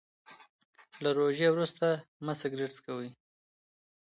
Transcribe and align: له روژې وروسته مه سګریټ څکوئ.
له 1.03 1.09
روژې 1.17 1.47
وروسته 1.51 1.87
مه 2.25 2.33
سګریټ 2.41 2.71
څکوئ. 2.77 3.09